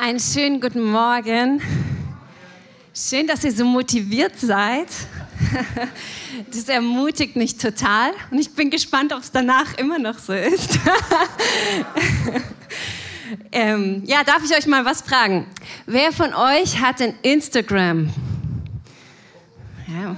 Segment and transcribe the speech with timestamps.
[0.00, 1.60] Einen schönen guten Morgen.
[2.94, 4.88] Schön, dass ihr so motiviert seid.
[6.50, 10.78] Das ermutigt mich total und ich bin gespannt, ob es danach immer noch so ist.
[13.52, 15.46] ähm, ja, darf ich euch mal was fragen?
[15.86, 18.10] Wer von euch hat ein Instagram?
[19.86, 20.14] Ja,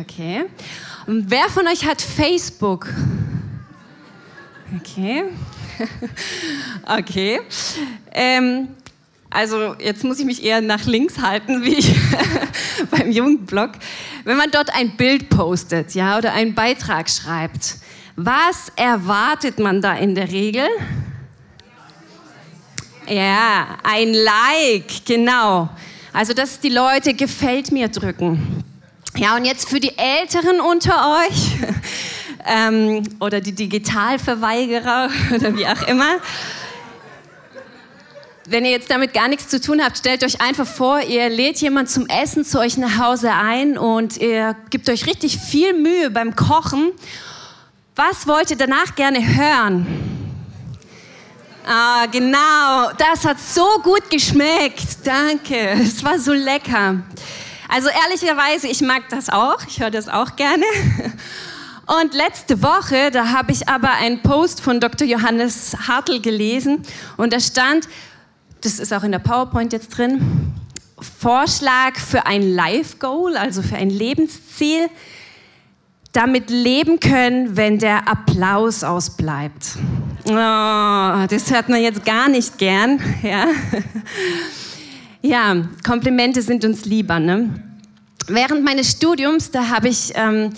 [0.00, 0.44] okay.
[1.06, 2.88] Und wer von euch hat Facebook?
[4.80, 5.24] Okay.
[6.98, 7.40] okay.
[8.12, 8.68] Ähm,
[9.34, 11.94] also jetzt muss ich mich eher nach links halten, wie ich
[12.90, 13.72] beim Jugendblog.
[14.22, 17.78] Wenn man dort ein Bild postet, ja, oder einen Beitrag schreibt,
[18.14, 20.68] was erwartet man da in der Regel?
[23.08, 25.68] Ja, ein Like, genau.
[26.12, 28.62] Also, dass die Leute gefällt mir drücken.
[29.16, 31.56] Ja, und jetzt für die Älteren unter euch
[32.46, 36.20] ähm, oder die Digitalverweigerer oder wie auch immer
[38.46, 41.58] wenn ihr jetzt damit gar nichts zu tun habt, stellt euch einfach vor, ihr lädt
[41.58, 46.10] jemand zum Essen zu euch nach Hause ein und ihr gebt euch richtig viel Mühe
[46.10, 46.92] beim Kochen.
[47.96, 49.86] Was wollt ihr danach gerne hören?
[51.66, 54.98] Ah, genau, das hat so gut geschmeckt.
[55.04, 57.02] Danke, es war so lecker.
[57.68, 60.64] Also ehrlicherweise, ich mag das auch, ich höre das auch gerne.
[61.86, 65.06] Und letzte Woche, da habe ich aber einen Post von Dr.
[65.06, 66.82] Johannes Hartl gelesen
[67.16, 67.88] und da stand,
[68.64, 70.52] das ist auch in der PowerPoint jetzt drin,
[70.98, 74.88] Vorschlag für ein Life-Goal, also für ein Lebensziel,
[76.12, 79.76] damit leben können, wenn der Applaus ausbleibt.
[80.26, 83.00] Oh, das hört man jetzt gar nicht gern.
[83.22, 83.46] Ja,
[85.20, 87.18] ja Komplimente sind uns lieber.
[87.18, 87.50] Ne?
[88.28, 90.50] Während meines Studiums, da habe ich ähm,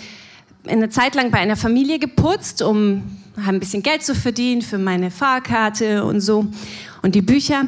[0.67, 3.03] eine Zeit lang bei einer Familie geputzt, um
[3.35, 6.47] ein bisschen Geld zu verdienen für meine Fahrkarte und so
[7.01, 7.65] und die Bücher.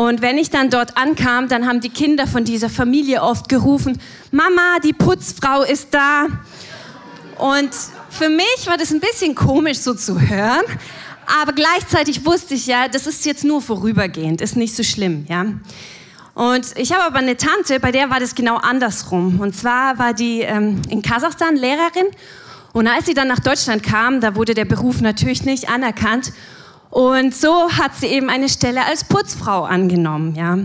[0.00, 4.00] Und wenn ich dann dort ankam, dann haben die Kinder von dieser Familie oft gerufen,
[4.30, 6.26] Mama, die Putzfrau ist da.
[7.36, 7.68] Und
[8.08, 10.64] für mich war das ein bisschen komisch so zu hören,
[11.42, 15.44] aber gleichzeitig wusste ich ja, das ist jetzt nur vorübergehend, ist nicht so schlimm, ja.
[16.32, 19.38] Und ich habe aber eine Tante, bei der war das genau andersrum.
[19.38, 22.06] Und zwar war die ähm, in Kasachstan Lehrerin.
[22.72, 26.32] Und als sie dann nach Deutschland kam, da wurde der Beruf natürlich nicht anerkannt.
[26.90, 30.58] Und so hat sie eben eine Stelle als Putzfrau angenommen, ja.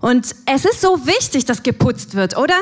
[0.00, 2.58] Und es ist so wichtig, dass geputzt wird, oder?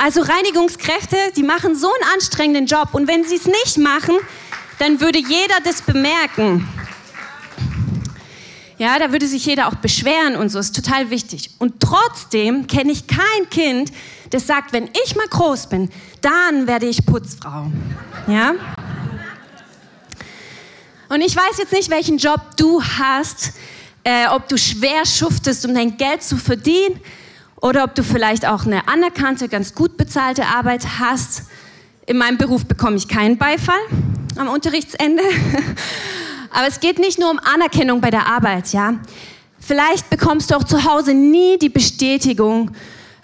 [0.00, 4.14] Also Reinigungskräfte, die machen so einen anstrengenden Job und wenn sie es nicht machen,
[4.78, 6.68] dann würde jeder das bemerken.
[8.78, 11.50] Ja, da würde sich jeder auch beschweren und so, ist total wichtig.
[11.58, 13.92] Und trotzdem kenne ich kein Kind,
[14.30, 15.90] das sagt, wenn ich mal groß bin,
[16.22, 17.70] dann werde ich Putzfrau.
[18.26, 18.54] Ja?
[21.10, 23.52] Und ich weiß jetzt nicht, welchen Job du hast,
[24.04, 27.00] äh, ob du schwer schuftest, um dein Geld zu verdienen,
[27.60, 31.42] oder ob du vielleicht auch eine anerkannte, ganz gut bezahlte Arbeit hast.
[32.06, 33.80] In meinem Beruf bekomme ich keinen Beifall
[34.36, 35.24] am Unterrichtsende.
[36.50, 38.94] Aber es geht nicht nur um Anerkennung bei der Arbeit, ja.
[39.58, 42.70] Vielleicht bekommst du auch zu Hause nie die Bestätigung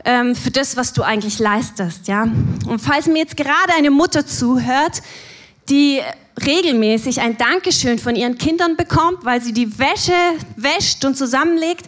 [0.04, 2.24] ähm, für das, was du eigentlich leistest, ja.
[2.66, 5.02] Und falls mir jetzt gerade eine Mutter zuhört,
[5.68, 6.00] die
[6.44, 10.12] regelmäßig ein Dankeschön von ihren Kindern bekommt, weil sie die Wäsche
[10.56, 11.86] wäscht und zusammenlegt,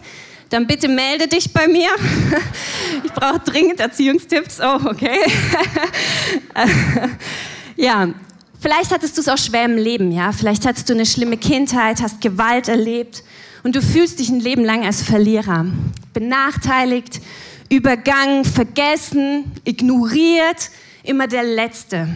[0.49, 1.89] dann bitte melde dich bei mir.
[3.03, 4.59] Ich brauche dringend Erziehungstipps.
[4.61, 5.19] Oh, okay.
[7.79, 8.09] Ja,
[8.59, 10.33] vielleicht hattest du es auch schwer im Leben, ja.
[10.33, 13.23] Vielleicht hattest du eine schlimme Kindheit, hast Gewalt erlebt
[13.63, 15.65] und du fühlst dich ein Leben lang als Verlierer.
[16.13, 17.21] Benachteiligt,
[17.69, 20.71] übergangen, vergessen, ignoriert,
[21.03, 22.09] immer der Letzte.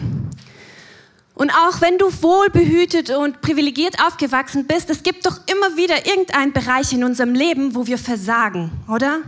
[1.34, 6.52] Und auch wenn du wohlbehütet und privilegiert aufgewachsen bist, es gibt doch immer wieder irgendeinen
[6.52, 9.20] Bereich in unserem Leben, wo wir versagen, oder?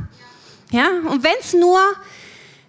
[0.71, 0.89] Ja?
[1.09, 1.81] Und wenn es nur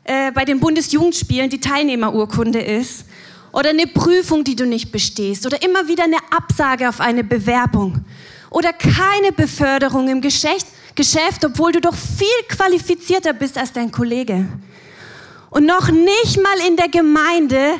[0.05, 3.05] äh, bei den Bundesjugendspielen die Teilnehmerurkunde ist
[3.51, 8.03] oder eine Prüfung, die du nicht bestehst oder immer wieder eine Absage auf eine Bewerbung
[8.49, 14.47] oder keine Beförderung im Geschäft, Geschäft, obwohl du doch viel qualifizierter bist als dein Kollege.
[15.51, 17.75] Und noch nicht mal in der Gemeinde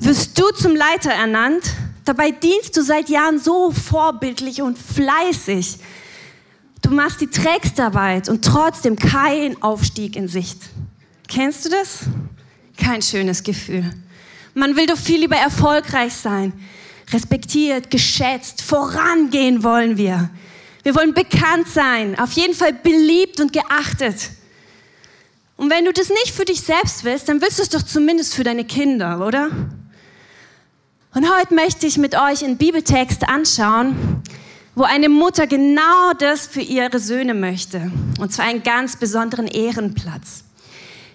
[0.00, 1.64] wirst du zum Leiter ernannt.
[2.04, 5.78] Dabei dienst du seit Jahren so vorbildlich und fleißig.
[6.82, 10.58] Du machst die Trägstarbeit und trotzdem kein Aufstieg in Sicht.
[11.28, 12.00] Kennst du das?
[12.76, 13.88] Kein schönes Gefühl.
[14.54, 16.52] Man will doch viel lieber erfolgreich sein.
[17.12, 20.30] Respektiert, geschätzt, vorangehen wollen wir.
[20.82, 24.30] Wir wollen bekannt sein, auf jeden Fall beliebt und geachtet.
[25.56, 28.34] Und wenn du das nicht für dich selbst willst, dann willst du es doch zumindest
[28.34, 29.50] für deine Kinder, oder?
[31.12, 34.22] Und heute möchte ich mit euch einen Bibeltext anschauen,
[34.76, 37.90] wo eine Mutter genau das für ihre Söhne möchte.
[38.20, 40.44] Und zwar einen ganz besonderen Ehrenplatz.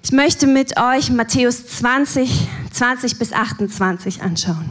[0.03, 2.29] Ich möchte mit euch Matthäus 20,
[2.73, 4.69] 20 bis 28 anschauen.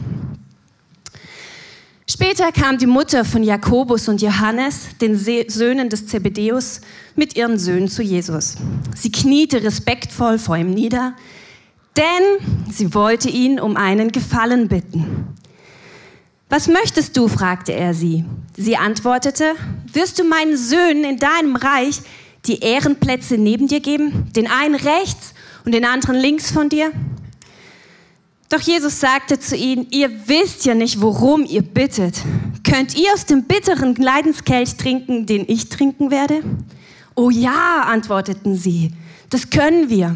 [2.07, 6.81] Später kam die Mutter von Jakobus und Johannes, den Söhnen des Zebedeus,
[7.15, 8.57] mit ihren Söhnen zu Jesus.
[8.95, 11.15] Sie kniete respektvoll vor ihm nieder,
[11.97, 15.35] denn sie wollte ihn um einen Gefallen bitten.
[16.49, 17.27] Was möchtest du?
[17.27, 18.23] fragte er sie.
[18.55, 19.53] Sie antwortete,
[19.91, 22.01] wirst du meinen Söhnen in deinem Reich
[22.45, 25.33] die Ehrenplätze neben dir geben, den einen rechts
[25.65, 26.91] und den anderen links von dir?
[28.49, 32.21] Doch Jesus sagte zu ihnen, ihr wisst ja nicht, worum ihr bittet.
[32.63, 36.43] Könnt ihr aus dem bitteren Leidenskelch trinken, den ich trinken werde?
[37.15, 38.91] Oh ja, antworteten sie,
[39.29, 40.15] das können wir.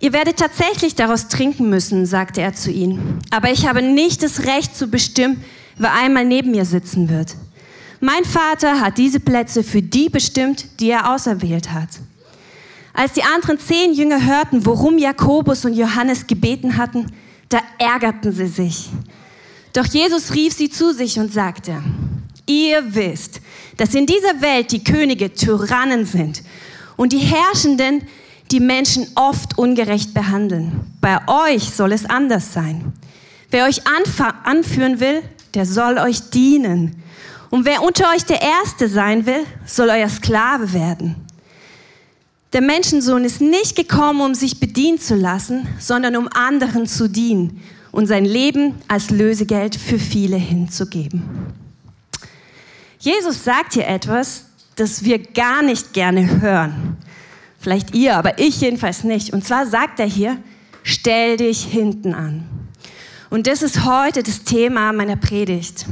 [0.00, 3.18] Ihr werdet tatsächlich daraus trinken müssen, sagte er zu ihnen.
[3.30, 5.44] Aber ich habe nicht das Recht zu bestimmen,
[5.76, 7.36] wer einmal neben mir sitzen wird.
[8.00, 11.88] Mein Vater hat diese Plätze für die bestimmt, die er auserwählt hat.
[12.94, 17.12] Als die anderen zehn Jünger hörten, worum Jakobus und Johannes gebeten hatten,
[17.50, 18.88] da ärgerten sie sich.
[19.74, 21.82] Doch Jesus rief sie zu sich und sagte,
[22.46, 23.40] ihr wisst,
[23.76, 26.42] dass in dieser Welt die Könige Tyrannen sind
[26.96, 28.02] und die Herrschenden
[28.50, 30.80] die Menschen oft ungerecht behandeln.
[31.00, 32.92] Bei euch soll es anders sein.
[33.50, 35.22] Wer euch anführen will,
[35.54, 37.02] der soll euch dienen.
[37.50, 41.16] Und wer unter euch der Erste sein will, soll euer Sklave werden.
[42.52, 47.62] Der Menschensohn ist nicht gekommen, um sich bedienen zu lassen, sondern um anderen zu dienen
[47.92, 51.22] und sein Leben als Lösegeld für viele hinzugeben.
[52.98, 54.44] Jesus sagt hier etwas,
[54.76, 56.96] das wir gar nicht gerne hören.
[57.60, 59.34] Vielleicht ihr, aber ich jedenfalls nicht.
[59.34, 60.38] Und zwar sagt er hier,
[60.82, 62.48] stell dich hinten an.
[63.28, 65.84] Und das ist heute das Thema meiner Predigt.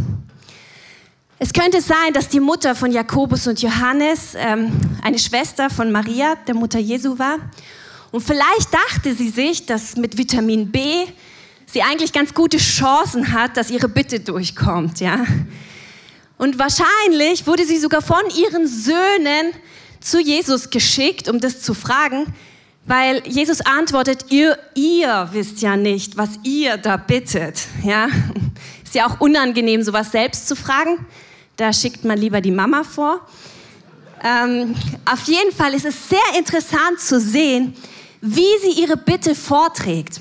[1.38, 4.73] Es könnte sein, dass die Mutter von Jakobus und Johannes ähm,
[5.03, 7.37] eine Schwester von Maria, der Mutter Jesu war.
[8.11, 11.05] Und vielleicht dachte sie sich, dass mit Vitamin B
[11.67, 15.26] sie eigentlich ganz gute Chancen hat, dass ihre Bitte durchkommt, ja.
[16.38, 19.53] Und wahrscheinlich wurde sie sogar von ihren Söhnen
[20.00, 22.32] zu Jesus geschickt, um das zu fragen,
[22.86, 27.66] weil Jesus antwortet, ihr, ihr wisst ja nicht, was ihr da bittet.
[27.84, 28.08] Ja?
[28.82, 31.06] Ist ja auch unangenehm, sowas selbst zu fragen.
[31.56, 33.20] Da schickt man lieber die Mama vor.
[34.24, 34.74] Ähm,
[35.04, 37.74] auf jeden Fall ist es sehr interessant zu sehen,
[38.20, 40.20] wie sie ihre Bitte vorträgt.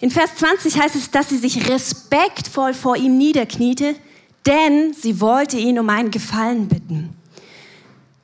[0.00, 3.94] In Vers 20 heißt es, dass sie sich respektvoll vor ihm niederkniete,
[4.46, 7.17] denn sie wollte ihn um einen Gefallen bitten.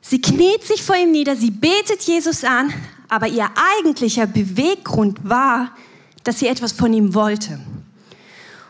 [0.06, 2.74] Sie kniet sich vor ihm nieder, sie betet Jesus an,
[3.08, 3.48] aber ihr
[3.78, 5.70] eigentlicher Beweggrund war,
[6.24, 7.58] dass sie etwas von ihm wollte.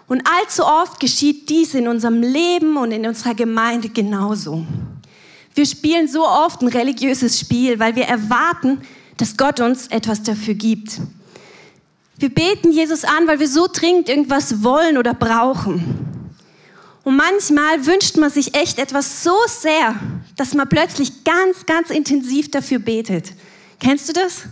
[0.06, 4.64] Und allzu oft geschieht dies in unserem Leben und in unserer Gemeinde genauso.
[5.56, 8.82] Wir spielen so oft ein religiöses Spiel, weil wir erwarten,
[9.16, 11.00] dass Gott uns etwas dafür gibt.
[12.16, 16.23] Wir beten Jesus an, weil wir so dringend irgendwas wollen oder brauchen.
[17.04, 19.94] Und manchmal wünscht man sich echt etwas so sehr,
[20.36, 23.32] dass man plötzlich ganz, ganz intensiv dafür betet.
[23.78, 24.44] Kennst du das?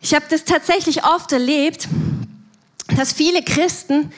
[0.00, 1.88] Ich habe das tatsächlich oft erlebt,
[2.96, 4.12] dass viele Christen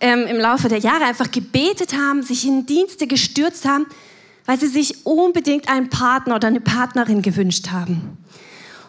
[0.00, 3.86] ähm, im Laufe der Jahre einfach gebetet haben, sich in Dienste gestürzt haben,
[4.46, 8.16] weil sie sich unbedingt einen Partner oder eine Partnerin gewünscht haben.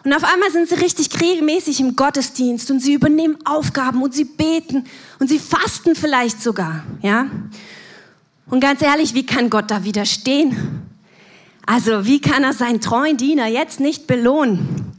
[0.04, 4.24] Und auf einmal sind sie richtig regelmäßig im Gottesdienst und sie übernehmen Aufgaben und sie
[4.24, 4.84] beten
[5.20, 7.26] und sie fasten vielleicht sogar, ja?
[8.46, 10.82] Und ganz ehrlich, wie kann Gott da widerstehen?
[11.64, 14.92] Also, wie kann er seinen treuen Diener jetzt nicht belohnen?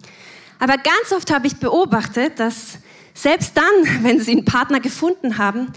[0.59, 2.79] Aber ganz oft habe ich beobachtet, dass
[3.13, 3.65] selbst dann,
[4.03, 5.67] wenn sie einen Partner gefunden haben,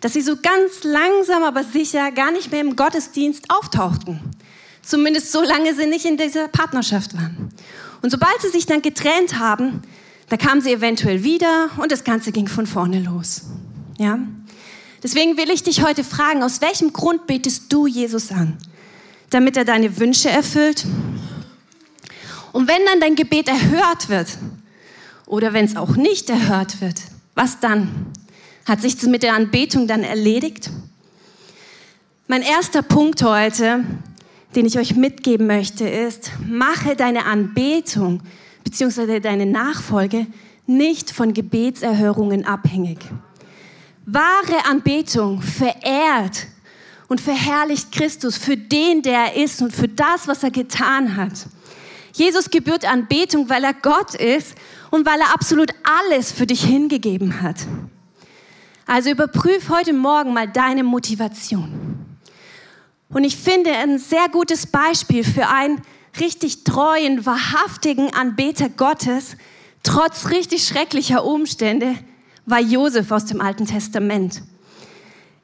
[0.00, 4.20] dass sie so ganz langsam, aber sicher gar nicht mehr im Gottesdienst auftauchten.
[4.82, 7.52] Zumindest so lange sie nicht in dieser Partnerschaft waren.
[8.06, 9.82] Und sobald sie sich dann getrennt haben,
[10.28, 13.46] da kamen sie eventuell wieder und das Ganze ging von vorne los.
[13.98, 14.20] Ja?
[15.02, 18.58] Deswegen will ich dich heute fragen, aus welchem Grund betest du Jesus an?
[19.30, 20.86] Damit er deine Wünsche erfüllt?
[22.52, 24.28] Und wenn dann dein Gebet erhört wird,
[25.26, 27.00] oder wenn es auch nicht erhört wird,
[27.34, 28.06] was dann?
[28.66, 30.70] Hat sich mit der Anbetung dann erledigt?
[32.28, 33.84] Mein erster Punkt heute
[34.56, 38.22] den ich euch mitgeben möchte, ist, mache deine Anbetung
[38.64, 39.20] bzw.
[39.20, 40.26] deine Nachfolge
[40.66, 42.98] nicht von Gebetserhörungen abhängig.
[44.06, 46.46] Wahre Anbetung verehrt
[47.08, 51.46] und verherrlicht Christus für den, der er ist und für das, was er getan hat.
[52.14, 54.54] Jesus gebührt Anbetung, weil er Gott ist
[54.90, 57.56] und weil er absolut alles für dich hingegeben hat.
[58.86, 61.85] Also überprüf heute Morgen mal deine Motivation.
[63.08, 65.80] Und ich finde ein sehr gutes Beispiel für einen
[66.20, 69.36] richtig treuen, wahrhaftigen Anbeter Gottes,
[69.82, 71.94] trotz richtig schrecklicher Umstände,
[72.46, 74.42] war Josef aus dem Alten Testament.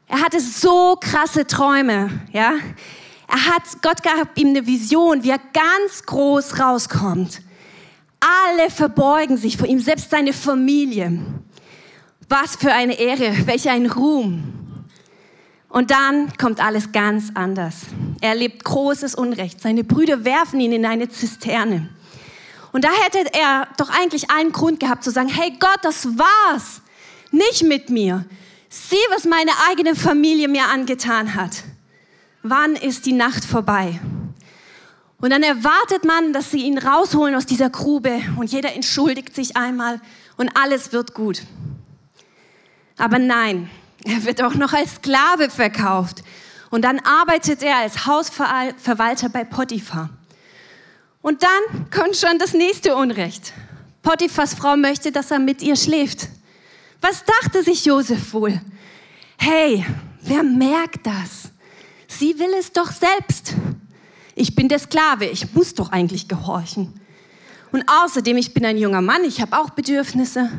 [0.07, 2.55] Er hatte so krasse Träume, ja.
[3.29, 7.41] Er hat, Gott gab ihm eine Vision, wie er ganz groß rauskommt.
[8.21, 11.19] Alle verbeugen sich vor ihm, selbst seine Familie.
[12.29, 14.62] Was für eine Ehre, welch ein Ruhm.
[15.73, 17.77] Und dann kommt alles ganz anders.
[18.21, 19.63] Er erlebt großes Unrecht.
[19.63, 21.89] Seine Brüder werfen ihn in eine Zisterne.
[22.73, 26.83] Und da hätte er doch eigentlich allen Grund gehabt zu sagen, hey Gott, das war's.
[27.31, 28.27] Nicht mit mir.
[28.69, 31.65] Sieh, was meine eigene Familie mir angetan hat.
[32.43, 33.99] Wann ist die Nacht vorbei?
[35.23, 39.57] Und dann erwartet man, dass sie ihn rausholen aus dieser Grube und jeder entschuldigt sich
[39.57, 40.03] einmal
[40.37, 41.45] und alles wird gut.
[42.99, 43.71] Aber nein,
[44.05, 46.23] er wird auch noch als Sklave verkauft.
[46.71, 50.11] Und dann arbeitet er als Hausverwalter bei Potiphar.
[51.21, 53.53] Und dann kommt schon das nächste Unrecht.
[54.03, 56.29] Potiphas Frau möchte, dass er mit ihr schläft.
[57.01, 58.61] Was dachte sich Josef wohl?
[59.37, 59.85] Hey,
[60.23, 61.51] wer merkt das?
[62.09, 63.55] Sie will es doch selbst.
[64.35, 66.99] Ich bin der Sklave, ich muss doch eigentlich gehorchen.
[67.71, 70.51] Und außerdem, ich bin ein junger Mann, ich habe auch Bedürfnisse.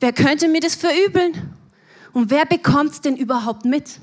[0.00, 1.54] Wer könnte mir das verübeln?
[2.12, 4.00] Und wer bekommt es denn überhaupt mit?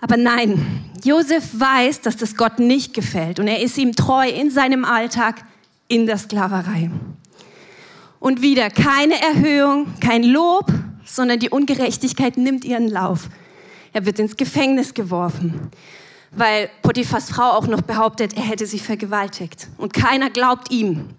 [0.00, 4.50] Aber nein, Josef weiß, dass das Gott nicht gefällt und er ist ihm treu in
[4.50, 5.44] seinem Alltag
[5.88, 6.90] in der Sklaverei.
[8.20, 10.72] Und wieder keine Erhöhung, kein Lob,
[11.04, 13.28] sondern die Ungerechtigkeit nimmt ihren Lauf.
[13.92, 15.70] Er wird ins Gefängnis geworfen,
[16.32, 19.68] weil Potiphas Frau auch noch behauptet, er hätte sie vergewaltigt.
[19.78, 21.10] Und keiner glaubt ihm.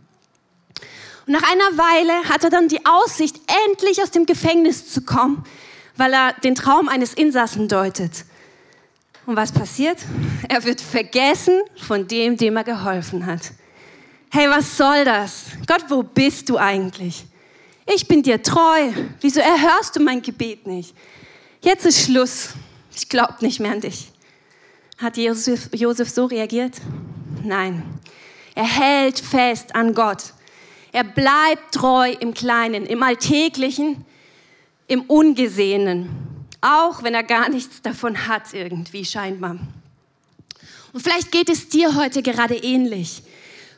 [1.28, 5.44] Und nach einer Weile hat er dann die Aussicht, endlich aus dem Gefängnis zu kommen,
[5.98, 8.26] weil er den Traum eines Insassen deutet.
[9.26, 9.98] Und was passiert?
[10.48, 13.54] Er wird vergessen von dem, dem er geholfen hat.
[14.30, 15.46] Hey, was soll das?
[15.66, 17.26] Gott, wo bist du eigentlich?
[17.92, 18.92] Ich bin dir treu.
[19.22, 20.96] Wieso erhörst du mein Gebet nicht?
[21.62, 22.50] Jetzt ist Schluss.
[22.96, 24.12] Ich glaube nicht mehr an dich.
[24.98, 26.76] Hat Josef, Josef so reagiert?
[27.44, 27.84] Nein.
[28.54, 30.35] Er hält fest an Gott.
[30.96, 34.06] Er bleibt treu im Kleinen, im Alltäglichen,
[34.88, 36.08] im Ungesehenen,
[36.62, 39.58] auch wenn er gar nichts davon hat irgendwie scheinbar.
[40.94, 43.24] Und vielleicht geht es dir heute gerade ähnlich.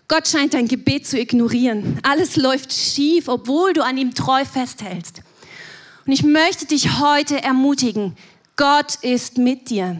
[0.08, 2.00] Gott scheint dein Gebet zu ignorieren.
[2.04, 5.24] Alles läuft schief, obwohl du an ihm treu festhältst.
[6.06, 8.16] Und ich möchte dich heute ermutigen,
[8.58, 9.98] Gott ist mit dir.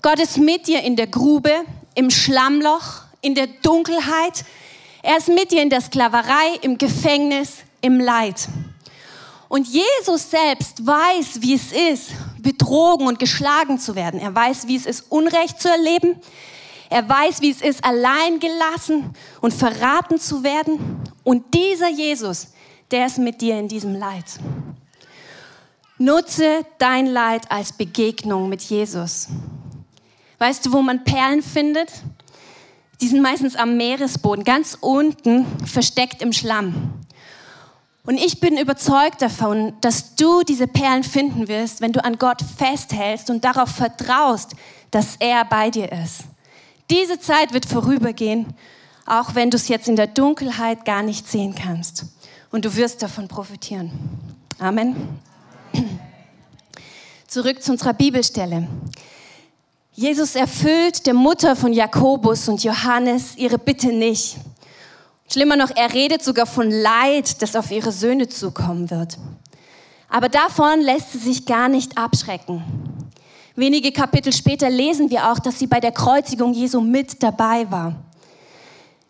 [0.00, 1.64] Gott ist mit dir in der Grube,
[1.96, 4.44] im Schlammloch, in der Dunkelheit,
[5.02, 8.48] er ist mit dir in der Sklaverei, im Gefängnis, im Leid.
[9.48, 14.20] Und Jesus selbst weiß, wie es ist, betrogen und geschlagen zu werden.
[14.20, 16.16] Er weiß, wie es ist, Unrecht zu erleben.
[16.88, 21.02] Er weiß, wie es ist, allein gelassen und verraten zu werden.
[21.24, 22.48] Und dieser Jesus,
[22.90, 24.24] der ist mit dir in diesem Leid.
[25.98, 29.28] Nutze dein Leid als Begegnung mit Jesus.
[30.38, 31.92] Weißt du, wo man Perlen findet?
[33.00, 36.92] Die sind meistens am Meeresboden, ganz unten, versteckt im Schlamm.
[38.04, 42.42] Und ich bin überzeugt davon, dass du diese Perlen finden wirst, wenn du an Gott
[42.58, 44.54] festhältst und darauf vertraust,
[44.90, 46.24] dass er bei dir ist.
[46.90, 48.46] Diese Zeit wird vorübergehen,
[49.06, 52.06] auch wenn du es jetzt in der Dunkelheit gar nicht sehen kannst.
[52.50, 53.92] Und du wirst davon profitieren.
[54.58, 55.20] Amen.
[57.28, 58.66] Zurück zu unserer Bibelstelle.
[59.92, 64.36] Jesus erfüllt der Mutter von Jakobus und Johannes ihre Bitte nicht.
[65.30, 69.18] Schlimmer noch, er redet sogar von Leid, das auf ihre Söhne zukommen wird.
[70.08, 72.62] Aber davon lässt sie sich gar nicht abschrecken.
[73.56, 77.94] Wenige Kapitel später lesen wir auch, dass sie bei der Kreuzigung Jesu mit dabei war.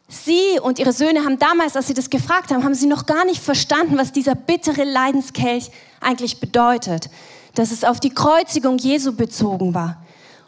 [0.08, 3.24] Sie und ihre Söhne haben damals, als sie das gefragt haben, haben sie noch gar
[3.24, 5.70] nicht verstanden, was dieser bittere Leidenskelch
[6.00, 7.10] eigentlich bedeutet.
[7.54, 9.99] Dass es auf die Kreuzigung Jesu bezogen war.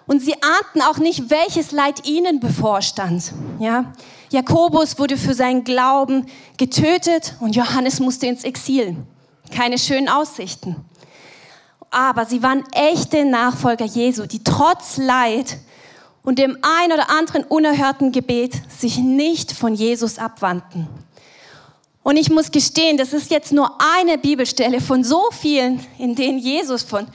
[0.06, 3.32] Und sie ahnten auch nicht, welches Leid ihnen bevorstand.
[3.58, 3.92] Ja?
[4.30, 8.96] Jakobus wurde für seinen Glauben getötet und Johannes musste ins Exil.
[9.54, 10.76] Keine schönen Aussichten.
[11.90, 15.58] Aber sie waren echte Nachfolger Jesu, die trotz Leid
[16.22, 20.88] und dem ein oder anderen unerhörten Gebet sich nicht von Jesus abwandten.
[22.02, 26.38] Und ich muss gestehen, das ist jetzt nur eine Bibelstelle von so vielen, in denen
[26.38, 27.06] Jesus von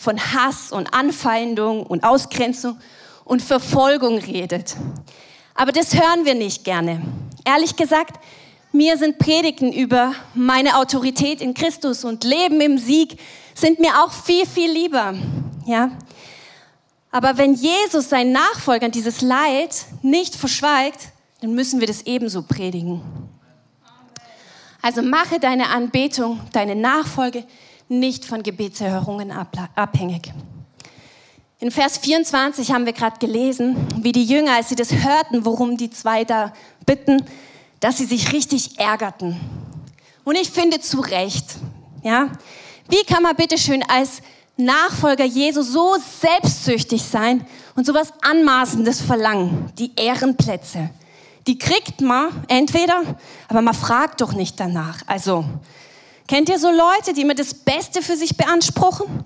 [0.00, 2.78] von Hass und Anfeindung und Ausgrenzung
[3.26, 4.74] und Verfolgung redet.
[5.54, 7.02] Aber das hören wir nicht gerne.
[7.44, 8.18] Ehrlich gesagt,
[8.72, 13.18] mir sind Predigten über meine Autorität in Christus und Leben im Sieg
[13.52, 15.12] sind mir auch viel, viel lieber.
[15.66, 15.90] Ja?
[17.10, 21.08] Aber wenn Jesus seinen Nachfolgern dieses Leid nicht verschweigt,
[21.42, 23.02] dann müssen wir das ebenso predigen.
[24.80, 27.44] Also mache deine Anbetung, deine Nachfolge
[27.90, 29.32] nicht von Gebetserhörungen
[29.74, 30.32] abhängig.
[31.58, 35.76] In Vers 24 haben wir gerade gelesen, wie die Jünger, als sie das hörten, worum
[35.76, 36.54] die zwei da
[36.86, 37.22] bitten,
[37.80, 39.38] dass sie sich richtig ärgerten.
[40.24, 41.56] Und ich finde zu Recht,
[42.02, 42.30] ja.
[42.88, 44.22] Wie kann man bitte schön als
[44.56, 49.70] Nachfolger Jesu so selbstsüchtig sein und sowas Anmaßendes verlangen?
[49.78, 50.90] Die Ehrenplätze.
[51.46, 53.02] Die kriegt man entweder,
[53.48, 55.02] aber man fragt doch nicht danach.
[55.06, 55.44] Also,
[56.30, 59.24] kennt ihr so Leute, die immer das Beste für sich beanspruchen?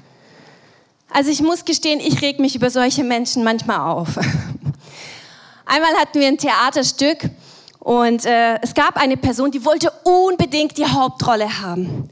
[1.10, 4.08] Also ich muss gestehen, ich reg mich über solche Menschen manchmal auf.
[5.66, 7.28] Einmal hatten wir ein Theaterstück
[7.78, 12.08] und äh, es gab eine Person, die wollte unbedingt die Hauptrolle haben.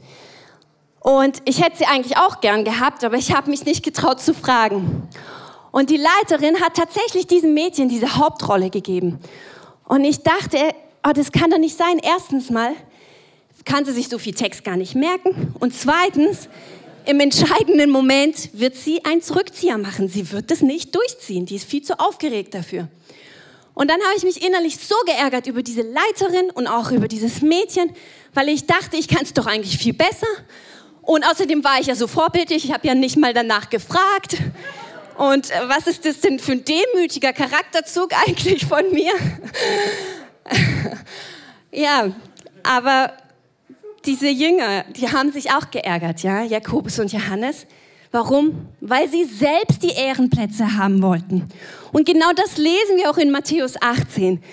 [0.99, 4.35] Und ich hätte sie eigentlich auch gern gehabt, aber ich habe mich nicht getraut zu
[4.35, 5.09] fragen.
[5.71, 9.19] Und die Leiterin hat tatsächlich diesem Mädchen diese Hauptrolle gegeben.
[9.85, 10.59] Und ich dachte,
[11.03, 11.97] oh, das kann doch nicht sein.
[11.97, 12.75] Erstens mal
[13.65, 15.53] kann sie sich so viel Text gar nicht merken.
[15.59, 16.49] Und zweitens,
[17.05, 20.07] im entscheidenden Moment wird sie einen Zurückzieher machen.
[20.07, 21.45] Sie wird das nicht durchziehen.
[21.45, 22.87] Die ist viel zu aufgeregt dafür.
[23.73, 27.41] Und dann habe ich mich innerlich so geärgert über diese Leiterin und auch über dieses
[27.41, 27.91] Mädchen,
[28.33, 30.27] weil ich dachte, ich kann es doch eigentlich viel besser.
[31.01, 34.37] Und außerdem war ich ja so vorbildlich, ich habe ja nicht mal danach gefragt.
[35.17, 39.11] Und äh, was ist das denn für ein demütiger Charakterzug eigentlich von mir?
[41.71, 42.11] ja,
[42.63, 43.11] aber
[44.05, 47.65] diese Jünger, die haben sich auch geärgert, ja, Jakobus und Johannes.
[48.11, 48.67] Warum?
[48.79, 51.47] Weil sie selbst die Ehrenplätze haben wollten.
[51.91, 54.43] Und genau das lesen wir auch in Matthäus 18.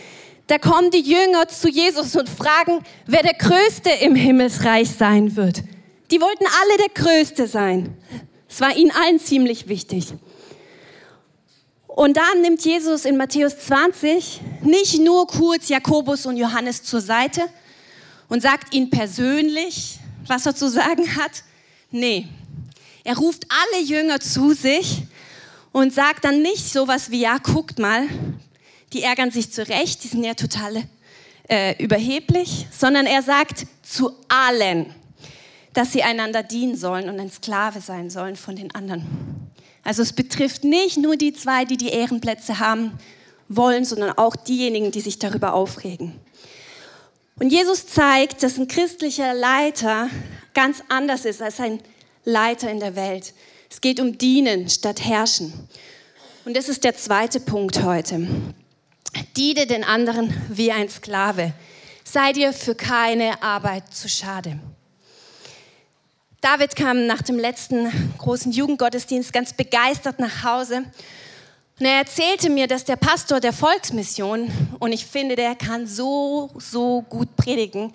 [0.47, 5.63] Da kommen die Jünger zu Jesus und fragen, wer der Größte im Himmelsreich sein wird.
[6.11, 7.97] Die wollten alle der Größte sein.
[8.49, 10.09] Es war ihnen allen ziemlich wichtig.
[11.87, 17.43] Und dann nimmt Jesus in Matthäus 20 nicht nur kurz Jakobus und Johannes zur Seite,
[18.31, 21.43] und sagt ihnen persönlich, was er zu sagen hat?
[21.91, 22.27] Nee.
[23.05, 25.03] Er ruft alle Jünger zu sich
[25.73, 28.07] und sagt dann nicht sowas wie, ja, guckt mal,
[28.93, 30.85] die ärgern sich zurecht, die sind ja total
[31.49, 34.95] äh, überheblich, sondern er sagt zu allen,
[35.73, 39.05] dass sie einander dienen sollen und ein Sklave sein sollen von den anderen.
[39.83, 42.93] Also es betrifft nicht nur die zwei, die die Ehrenplätze haben
[43.49, 46.15] wollen, sondern auch diejenigen, die sich darüber aufregen.
[47.41, 50.11] Und Jesus zeigt, dass ein christlicher Leiter
[50.53, 51.81] ganz anders ist als ein
[52.23, 53.33] Leiter in der Welt.
[53.71, 55.55] Es geht um Dienen statt Herrschen.
[56.45, 58.29] Und das ist der zweite Punkt heute.
[59.39, 61.55] Diene den anderen wie ein Sklave.
[62.05, 64.61] Sei dir für keine Arbeit zu schade.
[66.43, 70.85] David kam nach dem letzten großen Jugendgottesdienst ganz begeistert nach Hause
[71.81, 76.51] und er erzählte mir, dass der Pastor der Volksmission, und ich finde, der kann so,
[76.59, 77.95] so gut predigen,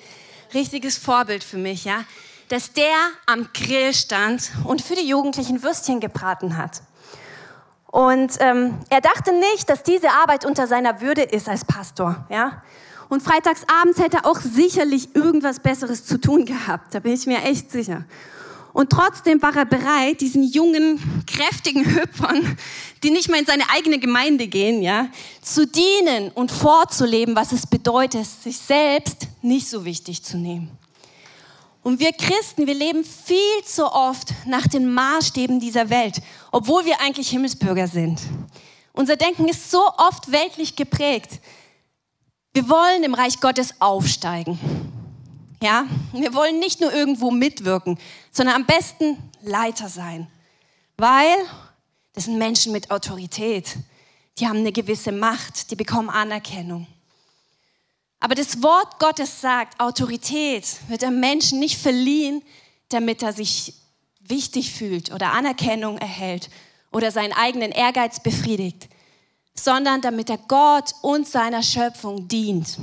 [0.56, 2.04] richtiges Vorbild für mich, ja,
[2.50, 2.96] dass der
[3.28, 6.82] am Grill stand und für die Jugendlichen Würstchen gebraten hat.
[7.86, 12.64] Und ähm, er dachte nicht, dass diese Arbeit unter seiner Würde ist als Pastor, ja.
[13.08, 17.44] Und freitagsabends hätte er auch sicherlich irgendwas Besseres zu tun gehabt, da bin ich mir
[17.44, 18.04] echt sicher.
[18.76, 22.58] Und trotzdem war er bereit, diesen jungen, kräftigen Hüpfern,
[23.06, 27.68] die nicht mal in seine eigene Gemeinde gehen, ja, zu dienen und vorzuleben, was es
[27.68, 30.72] bedeutet, sich selbst nicht so wichtig zu nehmen.
[31.84, 36.20] Und wir Christen, wir leben viel zu oft nach den Maßstäben dieser Welt,
[36.52, 38.20] obwohl wir eigentlich Himmelsbürger sind.
[38.92, 41.40] Unser Denken ist so oft weltlich geprägt.
[42.54, 44.58] Wir wollen im Reich Gottes aufsteigen.
[45.62, 48.00] Ja, wir wollen nicht nur irgendwo mitwirken,
[48.32, 50.26] sondern am besten Leiter sein,
[50.98, 51.36] weil
[52.16, 53.76] das sind Menschen mit Autorität.
[54.40, 56.88] Die haben eine gewisse Macht, die bekommen Anerkennung.
[58.20, 62.42] Aber das Wort Gottes sagt, Autorität wird einem Menschen nicht verliehen,
[62.90, 63.74] damit er sich
[64.22, 66.50] wichtig fühlt oder Anerkennung erhält
[66.92, 68.88] oder seinen eigenen Ehrgeiz befriedigt,
[69.54, 72.78] sondern damit er Gott und seiner Schöpfung dient.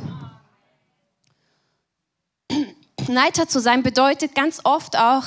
[3.08, 5.24] Leiter zu sein bedeutet ganz oft auch,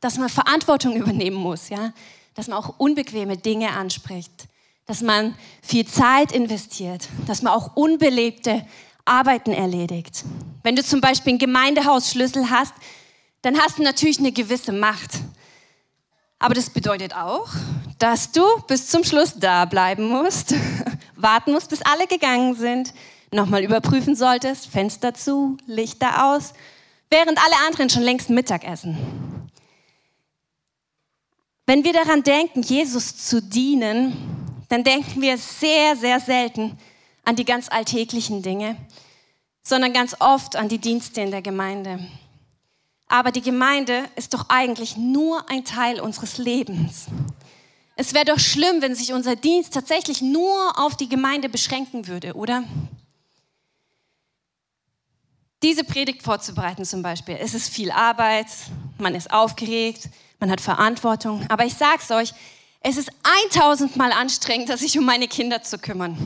[0.00, 1.92] dass man Verantwortung übernehmen muss, ja?
[2.36, 4.46] Dass man auch unbequeme Dinge anspricht,
[4.86, 8.64] dass man viel Zeit investiert, dass man auch unbelebte
[9.04, 10.24] Arbeiten erledigt.
[10.62, 12.74] Wenn du zum Beispiel einen Gemeindehausschlüssel hast,
[13.42, 15.10] dann hast du natürlich eine gewisse Macht.
[16.38, 17.48] Aber das bedeutet auch,
[17.98, 20.54] dass du bis zum Schluss da bleiben musst,
[21.16, 22.92] warten musst, bis alle gegangen sind,
[23.32, 26.52] nochmal überprüfen solltest, Fenster zu, Lichter aus
[27.10, 28.96] während alle anderen schon längst Mittag essen.
[31.66, 34.16] Wenn wir daran denken, Jesus zu dienen,
[34.68, 36.78] dann denken wir sehr, sehr selten
[37.24, 38.76] an die ganz alltäglichen Dinge,
[39.64, 41.98] sondern ganz oft an die Dienste in der Gemeinde.
[43.08, 47.06] Aber die Gemeinde ist doch eigentlich nur ein Teil unseres Lebens.
[47.96, 52.34] Es wäre doch schlimm, wenn sich unser Dienst tatsächlich nur auf die Gemeinde beschränken würde,
[52.34, 52.62] oder?
[55.62, 58.46] Diese Predigt vorzubereiten zum Beispiel, es ist viel Arbeit,
[58.98, 61.44] man ist aufgeregt, man hat Verantwortung.
[61.48, 62.32] Aber ich sage es euch,
[62.80, 63.10] es ist
[63.50, 66.16] 1000 Mal anstrengender, sich um meine Kinder zu kümmern.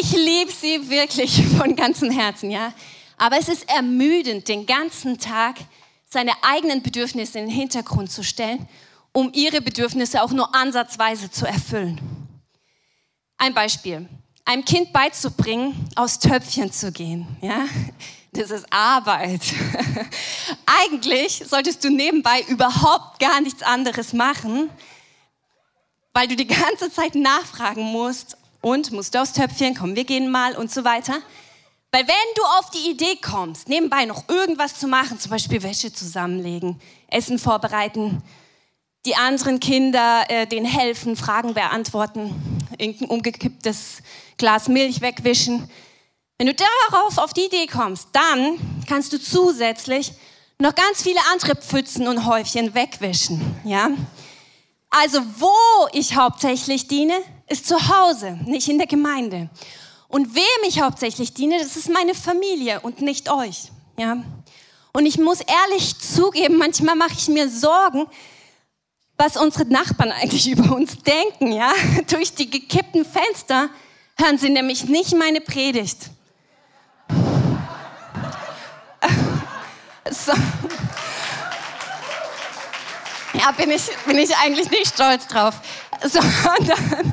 [0.00, 2.72] Ich liebe sie wirklich von ganzem Herzen, ja.
[3.16, 5.56] Aber es ist ermüdend, den ganzen Tag
[6.08, 8.68] seine eigenen Bedürfnisse in den Hintergrund zu stellen,
[9.12, 12.00] um ihre Bedürfnisse auch nur ansatzweise zu erfüllen.
[13.36, 14.08] Ein Beispiel.
[14.44, 17.66] Einem Kind beizubringen, aus Töpfchen zu gehen, ja.
[18.34, 19.42] Das ist Arbeit.
[20.66, 24.70] Eigentlich solltest du nebenbei überhaupt gar nichts anderes machen,
[26.12, 30.32] weil du die ganze Zeit nachfragen musst und musst du aufs Töpfchen kommen, wir gehen
[30.32, 31.20] mal und so weiter.
[31.92, 35.92] Weil wenn du auf die Idee kommst, nebenbei noch irgendwas zu machen, zum Beispiel Wäsche
[35.92, 38.20] zusammenlegen, Essen vorbereiten,
[39.06, 42.34] die anderen Kinder äh, denen helfen, Fragen beantworten,
[42.78, 44.02] irgendein umgekipptes
[44.38, 45.70] Glas Milch wegwischen.
[46.38, 50.12] Wenn du darauf auf die Idee kommst, dann kannst du zusätzlich
[50.58, 53.90] noch ganz viele andere Pfützen und Häufchen wegwischen, ja?
[54.90, 57.14] Also wo ich hauptsächlich diene,
[57.48, 59.50] ist zu Hause, nicht in der Gemeinde.
[60.08, 63.72] Und wem ich hauptsächlich diene, das ist meine Familie und nicht euch.
[63.98, 64.22] Ja?
[64.92, 68.06] Und ich muss ehrlich zugeben, manchmal mache ich mir Sorgen,
[69.16, 71.50] was unsere Nachbarn eigentlich über uns denken.
[71.50, 71.72] Ja?
[72.08, 73.70] Durch die gekippten Fenster
[74.16, 76.10] hören sie nämlich nicht meine Predigt.
[80.10, 80.32] So.
[83.34, 85.54] Ja, bin ich, bin ich eigentlich nicht stolz drauf,
[86.02, 87.12] sondern,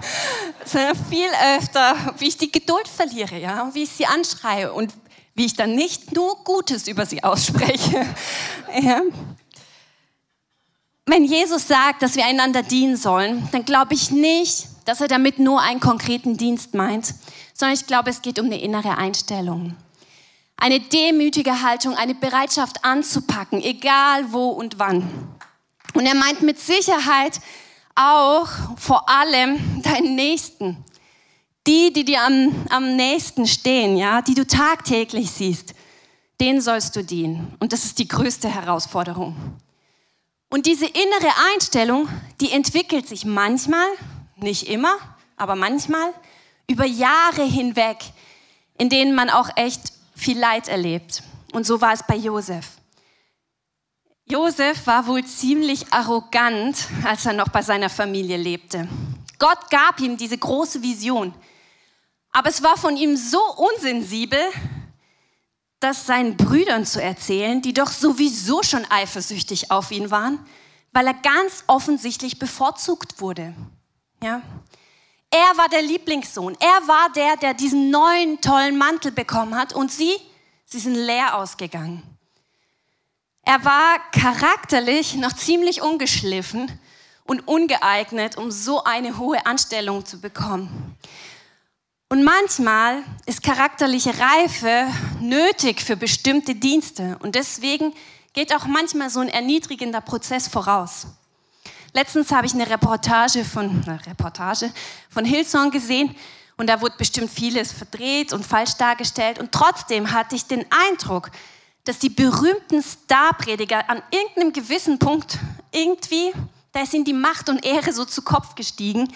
[0.65, 4.93] sondern viel öfter, wie ich die Geduld verliere, ja, wie ich sie anschreie und
[5.33, 8.05] wie ich dann nicht nur Gutes über sie ausspreche.
[8.81, 9.01] Ja.
[11.05, 15.39] Wenn Jesus sagt, dass wir einander dienen sollen, dann glaube ich nicht, dass er damit
[15.39, 17.13] nur einen konkreten Dienst meint,
[17.53, 19.75] sondern ich glaube, es geht um eine innere Einstellung.
[20.61, 25.09] Eine demütige Haltung, eine Bereitschaft anzupacken, egal wo und wann.
[25.95, 27.39] Und er meint mit Sicherheit
[27.95, 28.47] auch
[28.77, 30.85] vor allem deinen Nächsten.
[31.65, 35.73] Die, die dir am, am nächsten stehen, ja, die du tagtäglich siehst,
[36.39, 37.55] denen sollst du dienen.
[37.59, 39.35] Und das ist die größte Herausforderung.
[40.51, 42.07] Und diese innere Einstellung,
[42.39, 43.87] die entwickelt sich manchmal,
[44.35, 44.95] nicht immer,
[45.37, 46.13] aber manchmal,
[46.69, 47.97] über Jahre hinweg,
[48.77, 51.23] in denen man auch echt viel Leid erlebt.
[51.51, 52.67] Und so war es bei Josef.
[54.25, 58.87] Josef war wohl ziemlich arrogant, als er noch bei seiner Familie lebte.
[59.39, 61.33] Gott gab ihm diese große Vision.
[62.31, 63.41] Aber es war von ihm so
[63.73, 64.39] unsensibel,
[65.79, 70.39] das seinen Brüdern zu erzählen, die doch sowieso schon eifersüchtig auf ihn waren,
[70.93, 73.55] weil er ganz offensichtlich bevorzugt wurde.
[74.23, 74.43] Ja?
[75.31, 76.57] Er war der Lieblingssohn.
[76.59, 80.13] Er war der, der diesen neuen tollen Mantel bekommen hat und sie,
[80.65, 82.03] sie sind leer ausgegangen.
[83.43, 86.69] Er war charakterlich noch ziemlich ungeschliffen
[87.23, 90.97] und ungeeignet, um so eine hohe Anstellung zu bekommen.
[92.09, 94.85] Und manchmal ist charakterliche Reife
[95.21, 97.93] nötig für bestimmte Dienste und deswegen
[98.33, 101.07] geht auch manchmal so ein erniedrigender Prozess voraus.
[101.93, 104.71] Letztens habe ich eine Reportage von, eine Reportage
[105.09, 106.15] von Hillsong gesehen
[106.57, 111.31] und da wurde bestimmt vieles verdreht und falsch dargestellt und trotzdem hatte ich den Eindruck,
[111.83, 115.39] dass die berühmten Starprediger an irgendeinem gewissen Punkt
[115.71, 116.31] irgendwie,
[116.71, 119.11] da ist ihnen die Macht und Ehre so zu Kopf gestiegen.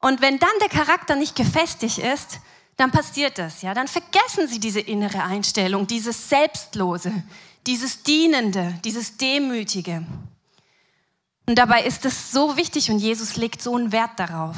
[0.00, 2.40] Und wenn dann der Charakter nicht gefestigt ist,
[2.76, 3.74] dann passiert das, ja.
[3.74, 7.12] Dann vergessen sie diese innere Einstellung, dieses Selbstlose,
[7.66, 10.04] dieses Dienende, dieses Demütige.
[11.48, 14.56] Und dabei ist es so wichtig und Jesus legt so einen Wert darauf.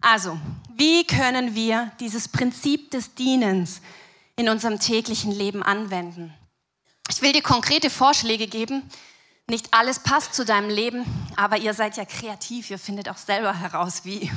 [0.00, 0.38] Also,
[0.76, 3.80] wie können wir dieses Prinzip des Dienens
[4.38, 6.32] in unserem täglichen Leben anwenden.
[7.10, 8.88] Ich will dir konkrete Vorschläge geben.
[9.48, 13.52] Nicht alles passt zu deinem Leben, aber ihr seid ja kreativ, ihr findet auch selber
[13.52, 14.30] heraus, wie.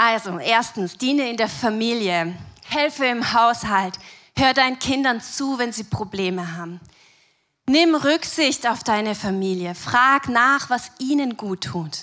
[0.00, 3.98] Also, erstens, diene in der Familie, helfe im Haushalt,
[4.36, 6.78] hör deinen Kindern zu, wenn sie Probleme haben.
[7.68, 11.98] Nimm Rücksicht auf deine Familie, frag nach, was ihnen gut tut.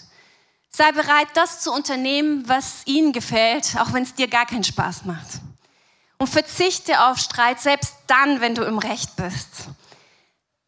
[0.69, 5.05] Sei bereit, das zu unternehmen, was ihnen gefällt, auch wenn es dir gar keinen Spaß
[5.05, 5.41] macht.
[6.19, 9.69] Und verzichte auf Streit, selbst dann, wenn du im Recht bist.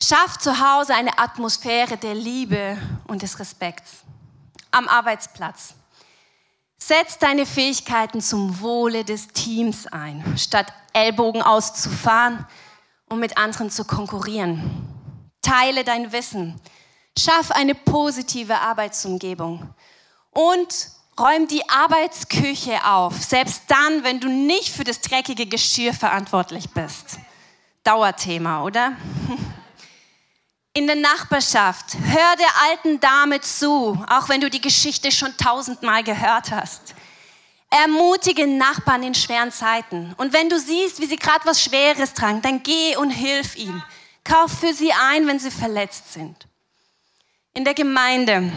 [0.02, 4.04] Schaff zu Hause eine Atmosphäre der Liebe und des Respekts.
[4.72, 5.76] am Arbeitsplatz.
[6.80, 12.48] Setz deine Fähigkeiten zum Wohle des Teams ein, statt Ellbogen auszufahren
[13.10, 14.88] und mit anderen zu konkurrieren.
[15.42, 16.60] Teile dein Wissen.
[17.18, 19.74] Schaff eine positive Arbeitsumgebung.
[20.32, 20.90] Und
[21.20, 27.18] räum die Arbeitsküche auf, selbst dann, wenn du nicht für das dreckige Geschirr verantwortlich bist.
[27.84, 28.94] Dauerthema, oder?
[30.74, 36.04] In der Nachbarschaft, hör der alten Dame zu, auch wenn du die Geschichte schon tausendmal
[36.04, 36.94] gehört hast.
[37.70, 40.14] Ermutige Nachbarn in schweren Zeiten.
[40.18, 43.84] Und wenn du siehst, wie sie gerade was Schweres tragen, dann geh und hilf ihnen.
[44.24, 46.48] Kauf für sie ein, wenn sie verletzt sind.
[47.54, 48.52] In der Gemeinde,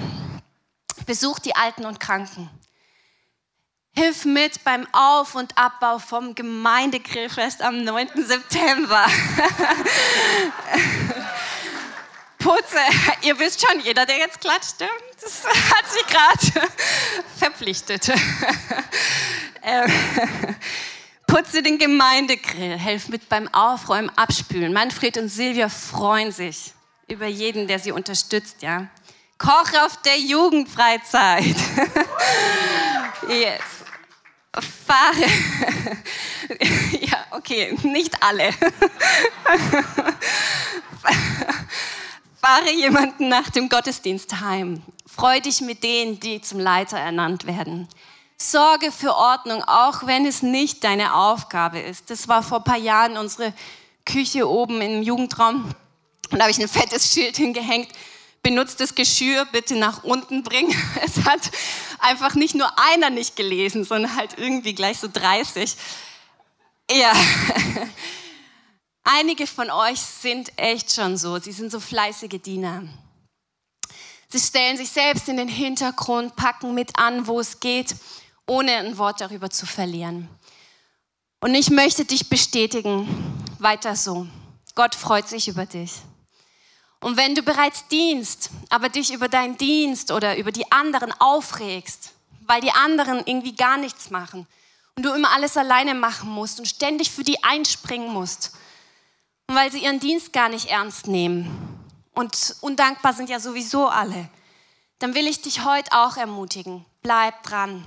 [1.07, 2.49] besuch die Alten und Kranken.
[3.92, 8.09] Hilf mit beim Auf- und Abbau vom Gemeindegrillfest am 9.
[8.14, 9.07] September.
[12.38, 12.79] Putze,
[13.23, 14.77] ihr wisst schon, jeder, der jetzt klatscht,
[15.20, 16.68] das hat sich gerade
[17.61, 18.11] verpflichtet.
[19.62, 19.92] Ähm,
[21.27, 24.73] putze den Gemeindegrill, helf mit beim Aufräumen, Abspülen.
[24.73, 26.73] Manfred und Silvia freuen sich
[27.09, 28.88] über jeden, der sie unterstützt, ja.
[29.37, 31.44] Koch auf der Jugendfreizeit.
[33.29, 33.61] yes.
[34.87, 35.27] Fahre.
[37.03, 38.55] ja, okay, nicht alle.
[42.40, 44.83] Fahre jemanden nach dem Gottesdienst heim.
[45.14, 47.88] Freu dich mit denen, die zum Leiter ernannt werden.
[48.37, 52.11] Sorge für Ordnung, auch wenn es nicht deine Aufgabe ist.
[52.11, 53.53] Das war vor ein paar Jahren unsere
[54.07, 55.75] Küche oben im Jugendraum.
[56.31, 57.88] Und da habe ich ein fettes Schild hingehängt
[58.42, 60.75] benutztes Geschirr bitte nach unten bringen.
[61.05, 61.51] Es hat
[61.99, 65.77] einfach nicht nur einer nicht gelesen, sondern halt irgendwie gleich so 30.
[66.90, 67.12] Ja.
[69.05, 71.38] Einige von euch sind echt schon so.
[71.38, 72.85] Sie sind so fleißige Diener.
[74.33, 77.97] Sie stellen sich selbst in den Hintergrund, packen mit an, wo es geht,
[78.47, 80.29] ohne ein Wort darüber zu verlieren.
[81.40, 83.09] Und ich möchte dich bestätigen,
[83.59, 84.29] weiter so.
[84.77, 85.95] Gott freut sich über dich.
[87.01, 92.12] Und wenn du bereits dienst, aber dich über deinen Dienst oder über die anderen aufregst,
[92.47, 94.47] weil die anderen irgendwie gar nichts machen
[94.97, 98.53] und du immer alles alleine machen musst und ständig für die einspringen musst
[99.49, 101.69] und weil sie ihren Dienst gar nicht ernst nehmen
[102.14, 104.29] und undankbar sind ja sowieso alle,
[104.99, 107.85] dann will ich dich heute auch ermutigen, bleib dran.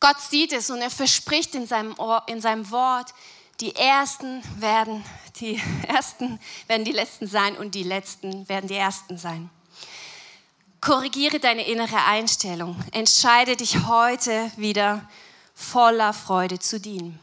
[0.00, 3.14] Gott sieht es und er verspricht in seinem, Ohr, in seinem Wort,
[3.60, 5.04] die Ersten werden
[5.36, 9.50] die Ersten werden die Letzten sein und die Letzten werden die Ersten sein.
[10.80, 12.76] Korrigiere deine innere Einstellung.
[12.92, 15.08] Entscheide dich heute wieder
[15.54, 17.18] voller Freude zu dienen.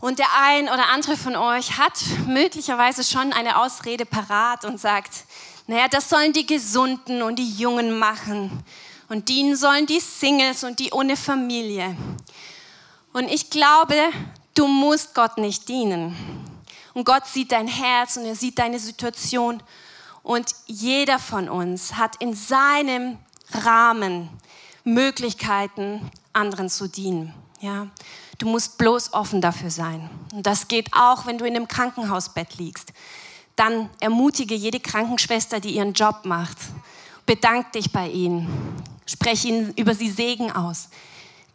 [0.00, 1.94] Und der ein oder andere von euch hat
[2.26, 5.24] möglicherweise schon eine Ausrede parat und sagt,
[5.66, 8.64] naja, das sollen die Gesunden und die Jungen machen.
[9.08, 11.96] Und dienen sollen die Singles und die ohne Familie.
[13.12, 13.96] Und ich glaube,
[14.54, 16.16] du musst Gott nicht dienen.
[16.94, 19.62] Und Gott sieht dein Herz und er sieht deine Situation.
[20.22, 23.18] Und jeder von uns hat in seinem
[23.52, 24.28] Rahmen
[24.84, 27.34] Möglichkeiten, anderen zu dienen.
[27.60, 27.88] Ja?
[28.38, 30.08] Du musst bloß offen dafür sein.
[30.32, 32.92] Und das geht auch, wenn du in einem Krankenhausbett liegst.
[33.56, 36.56] Dann ermutige jede Krankenschwester, die ihren Job macht.
[37.26, 38.48] Bedank dich bei ihnen.
[39.06, 40.88] Spreche ihnen über sie Segen aus.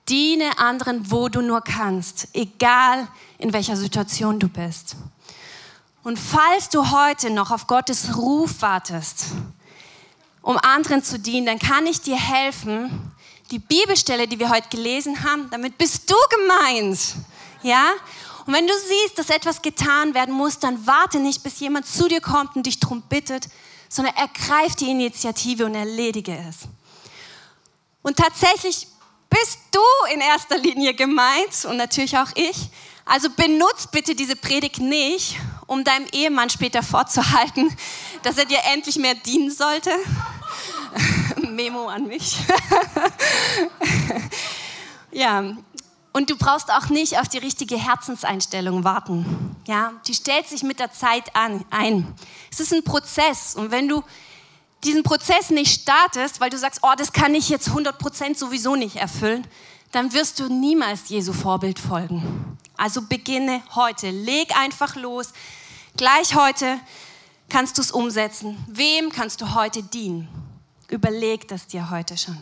[0.10, 4.98] Diene anderen, wo du nur kannst, egal in welcher Situation du bist.
[6.04, 9.28] Und falls du heute noch auf Gottes Ruf wartest,
[10.42, 13.13] um anderen zu dienen, dann kann ich dir helfen.
[13.54, 17.00] Die Bibelstelle, die wir heute gelesen haben, damit bist du gemeint.
[17.62, 17.92] Ja?
[18.48, 22.08] Und wenn du siehst, dass etwas getan werden muss, dann warte nicht, bis jemand zu
[22.08, 23.48] dir kommt und dich darum bittet,
[23.90, 26.62] sondern ergreif die Initiative und erledige es.
[28.02, 28.88] Und tatsächlich
[29.30, 32.58] bist du in erster Linie gemeint und natürlich auch ich.
[33.06, 35.38] Also benutzt bitte diese Predigt nicht,
[35.68, 37.72] um deinem Ehemann später vorzuhalten,
[38.24, 39.92] dass er dir endlich mehr dienen sollte.
[41.50, 42.38] Memo an mich.
[45.12, 45.56] ja,
[46.14, 49.56] und du brauchst auch nicht auf die richtige Herzenseinstellung warten.
[49.66, 52.14] Ja, die stellt sich mit der Zeit an, ein.
[52.52, 54.04] Es ist ein Prozess und wenn du
[54.84, 58.98] diesen Prozess nicht startest, weil du sagst, oh, das kann ich jetzt 100% sowieso nicht
[58.98, 59.48] erfüllen,
[59.92, 62.58] dann wirst du niemals Jesu Vorbild folgen.
[62.76, 65.32] Also beginne heute, leg einfach los.
[65.96, 66.80] Gleich heute
[67.50, 68.58] kannst du es umsetzen.
[68.68, 70.28] Wem kannst du heute dienen?
[70.90, 72.42] Überleg das dir heute schon.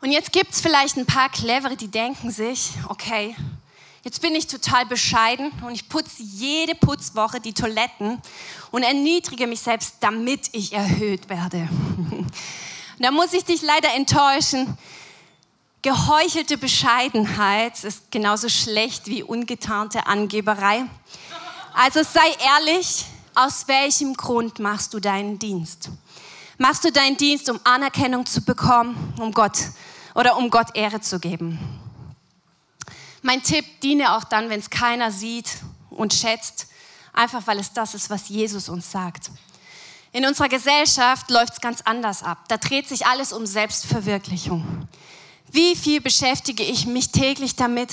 [0.00, 3.34] Und jetzt gibt es vielleicht ein paar Clevere, die denken sich, okay,
[4.04, 8.20] Jetzt bin ich total bescheiden und ich putze jede Putzwoche die Toiletten
[8.70, 11.66] und erniedrige mich selbst, damit ich erhöht werde.
[12.98, 14.76] da muss ich dich leider enttäuschen.
[15.80, 20.84] Geheuchelte Bescheidenheit ist genauso schlecht wie ungetarnte Angeberei.
[21.72, 25.88] Also sei ehrlich, aus welchem Grund machst du deinen Dienst?
[26.58, 29.58] Machst du deinen Dienst, um Anerkennung zu bekommen, um Gott
[30.14, 31.58] oder um Gott Ehre zu geben?
[33.22, 35.50] Mein Tipp, diene auch dann, wenn es keiner sieht
[35.90, 36.68] und schätzt,
[37.12, 39.30] einfach weil es das ist, was Jesus uns sagt.
[40.12, 42.44] In unserer Gesellschaft läuft es ganz anders ab.
[42.48, 44.86] Da dreht sich alles um Selbstverwirklichung.
[45.50, 47.90] Wie viel beschäftige ich mich täglich damit,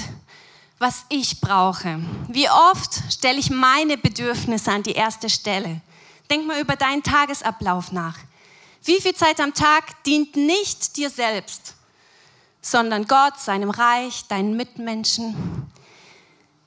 [0.78, 2.00] was ich brauche?
[2.28, 5.82] Wie oft stelle ich meine Bedürfnisse an die erste Stelle?
[6.30, 8.17] Denk mal über deinen Tagesablauf nach.
[8.84, 11.76] Wie viel Zeit am Tag dient nicht dir selbst,
[12.62, 15.70] sondern Gott, seinem Reich, deinen Mitmenschen.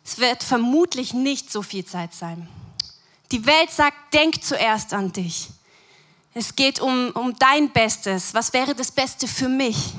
[0.05, 2.49] Es wird vermutlich nicht so viel Zeit sein.
[3.33, 5.49] Die Welt sagt, denk zuerst an dich.
[6.35, 8.35] Es geht um, um dein Bestes.
[8.35, 9.95] Was wäre das Beste für mich?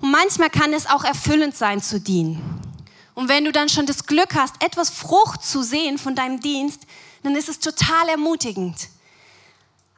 [0.00, 2.60] Und manchmal kann es auch erfüllend sein zu dienen.
[3.14, 6.80] Und wenn du dann schon das Glück hast, etwas Frucht zu sehen von deinem Dienst,
[7.22, 8.88] dann ist es total ermutigend.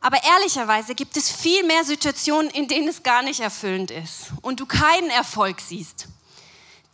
[0.02, 4.58] Aber ehrlicherweise gibt es viel mehr Situationen, in denen es gar nicht erfüllend ist und
[4.58, 6.08] du keinen Erfolg siehst.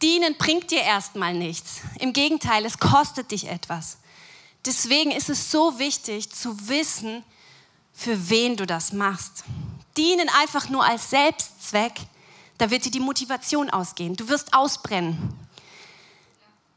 [0.03, 1.81] Dienen bringt dir erstmal nichts.
[1.99, 3.97] Im Gegenteil, es kostet dich etwas.
[4.67, 7.25] Deswegen ist es so wichtig zu wissen,
[7.95, 9.43] für wen du das machst.
[9.97, 11.95] Dienen einfach nur als Selbstzweck,
[12.59, 14.17] da wird dir die Motivation ausgehen.
[14.17, 15.35] Du wirst ausbrennen.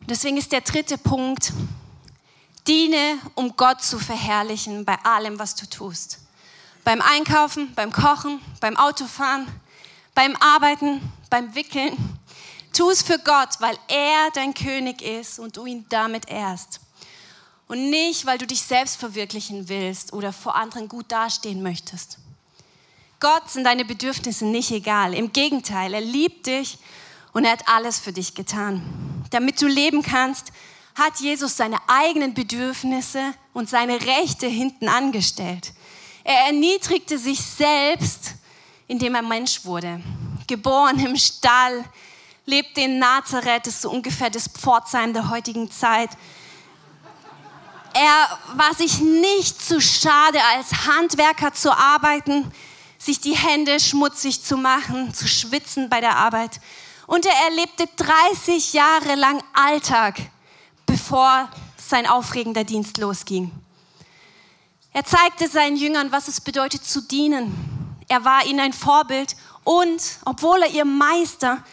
[0.07, 1.51] Deswegen ist der dritte Punkt,
[2.67, 6.21] diene, um Gott zu verherrlichen bei allem, was du tust
[6.83, 9.47] beim Einkaufen, beim Kochen, beim Autofahren,
[10.13, 11.97] beim Arbeiten, beim Wickeln.
[12.73, 16.79] Tu es für Gott, weil er dein König ist und du ihn damit ehrst.
[17.67, 22.17] Und nicht, weil du dich selbst verwirklichen willst oder vor anderen gut dastehen möchtest.
[23.19, 25.13] Gott sind deine Bedürfnisse nicht egal.
[25.13, 26.79] Im Gegenteil, er liebt dich
[27.33, 28.81] und er hat alles für dich getan.
[29.29, 30.51] Damit du leben kannst,
[30.95, 35.73] hat Jesus seine eigenen Bedürfnisse und seine Rechte hinten angestellt.
[36.23, 38.35] Er erniedrigte sich selbst,
[38.87, 40.01] indem er Mensch wurde.
[40.47, 41.83] Geboren im Stall,
[42.45, 46.09] lebte in Nazareth, das ist so ungefähr das Pforzheim der heutigen Zeit.
[47.93, 52.51] Er war sich nicht zu schade, als Handwerker zu arbeiten,
[52.97, 56.61] sich die Hände schmutzig zu machen, zu schwitzen bei der Arbeit.
[57.07, 60.15] Und er erlebte 30 Jahre lang Alltag,
[60.91, 63.49] bevor sein aufregender Dienst losging.
[64.91, 67.95] Er zeigte seinen Jüngern, was es bedeutet zu dienen.
[68.09, 71.63] Er war ihnen ein Vorbild und, obwohl er ihr Meister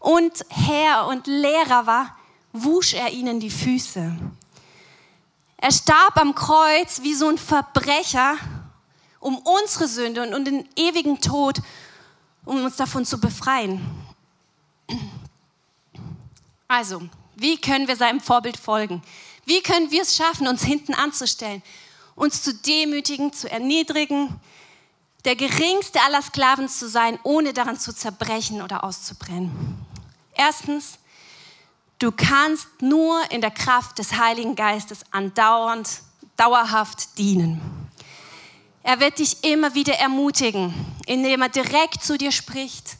[0.00, 2.16] und Herr und Lehrer war,
[2.52, 4.16] wusch er ihnen die Füße.
[5.58, 8.34] Er starb am Kreuz wie so ein Verbrecher
[9.20, 11.62] um unsere Sünde und den ewigen Tod,
[12.44, 13.80] um uns davon zu befreien.
[16.66, 19.02] Also, wie können wir seinem Vorbild folgen?
[19.44, 21.62] Wie können wir es schaffen, uns hinten anzustellen?
[22.16, 24.40] uns zu demütigen, zu erniedrigen,
[25.24, 29.76] der geringste aller Sklaven zu sein, ohne daran zu zerbrechen oder auszubrennen.
[30.34, 30.98] Erstens,
[31.98, 36.00] du kannst nur in der Kraft des Heiligen Geistes andauernd,
[36.36, 37.60] dauerhaft dienen.
[38.82, 40.72] Er wird dich immer wieder ermutigen,
[41.06, 42.96] indem er direkt zu dir spricht,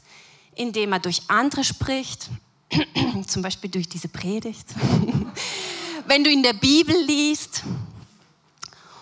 [0.54, 2.28] indem er durch andere spricht,
[3.26, 4.66] zum Beispiel durch diese Predigt,
[6.06, 7.62] wenn du in der Bibel liest,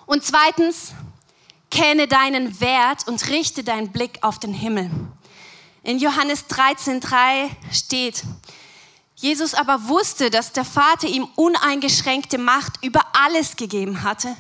[0.07, 0.93] und zweitens,
[1.71, 4.91] kenne deinen Wert und richte deinen Blick auf den Himmel.
[5.83, 8.23] In Johannes 13.3 steht,
[9.17, 14.37] Jesus aber wusste, dass der Vater ihm uneingeschränkte Macht über alles gegeben hatte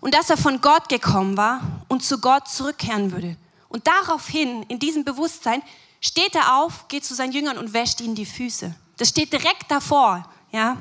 [0.00, 3.36] und dass er von Gott gekommen war und zu Gott zurückkehren würde.
[3.68, 5.62] Und daraufhin, in diesem Bewusstsein,
[6.00, 8.74] steht er auf, geht zu seinen Jüngern und wäscht ihnen die Füße.
[8.96, 10.28] Das steht direkt davor.
[10.52, 10.76] Ja?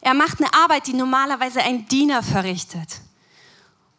[0.00, 3.00] Er macht eine Arbeit, die normalerweise ein Diener verrichtet.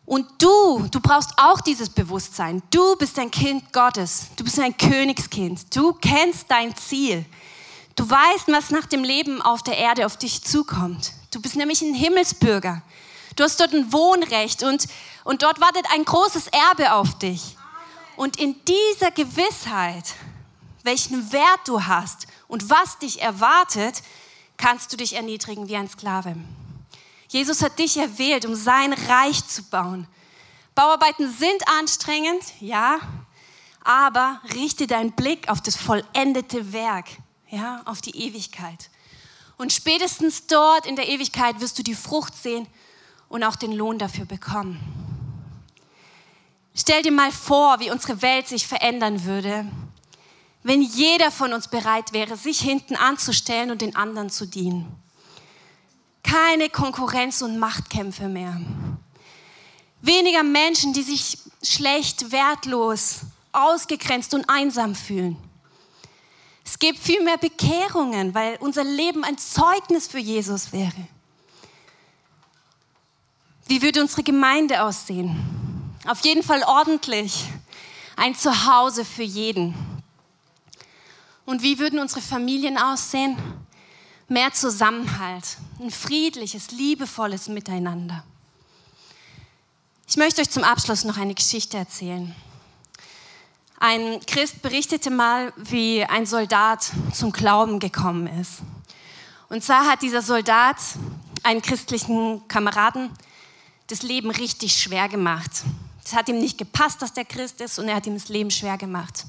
[0.06, 2.62] Und du, du brauchst auch dieses Bewusstsein.
[2.70, 4.28] Du bist ein Kind Gottes.
[4.36, 5.76] Du bist ein Königskind.
[5.76, 7.26] Du kennst dein Ziel.
[7.96, 11.14] Du weißt, was nach dem Leben auf der Erde auf dich zukommt.
[11.32, 12.84] Du bist nämlich ein Himmelsbürger.
[13.36, 14.88] Du hast dort ein Wohnrecht und,
[15.24, 17.58] und dort wartet ein großes Erbe auf dich.
[18.16, 20.14] Und in dieser Gewissheit,
[20.84, 24.02] welchen Wert du hast und was dich erwartet,
[24.58, 26.36] kannst du dich erniedrigen wie ein Sklave.
[27.28, 30.08] Jesus hat dich erwählt, um sein Reich zu bauen.
[30.76, 33.00] Bauarbeiten sind anstrengend, ja,
[33.84, 37.08] aber richte deinen Blick auf das vollendete Werk,
[37.50, 38.90] ja, auf die Ewigkeit.
[39.58, 42.68] Und spätestens dort in der Ewigkeit wirst du die Frucht sehen
[43.30, 45.05] und auch den Lohn dafür bekommen.
[46.78, 49.66] Stell dir mal vor, wie unsere Welt sich verändern würde,
[50.64, 54.94] wenn jeder von uns bereit wäre, sich hinten anzustellen und den anderen zu dienen.
[56.22, 58.60] Keine Konkurrenz und Machtkämpfe mehr.
[60.02, 63.22] Weniger Menschen, die sich schlecht, wertlos,
[63.54, 65.38] ausgegrenzt und einsam fühlen.
[66.66, 71.08] Es gibt viel mehr Bekehrungen, weil unser Leben ein Zeugnis für Jesus wäre.
[73.68, 75.65] Wie würde unsere Gemeinde aussehen?
[76.06, 77.46] Auf jeden Fall ordentlich.
[78.16, 79.74] Ein Zuhause für jeden.
[81.46, 83.36] Und wie würden unsere Familien aussehen?
[84.28, 88.24] Mehr Zusammenhalt, ein friedliches, liebevolles Miteinander.
[90.08, 92.36] Ich möchte euch zum Abschluss noch eine Geschichte erzählen.
[93.80, 98.62] Ein Christ berichtete mal, wie ein Soldat zum Glauben gekommen ist.
[99.50, 100.78] Und zwar hat dieser Soldat
[101.42, 103.10] einen christlichen Kameraden
[103.88, 105.64] das Leben richtig schwer gemacht.
[106.06, 108.52] Es hat ihm nicht gepasst, dass der Christ ist und er hat ihm das Leben
[108.52, 109.26] schwer gemacht.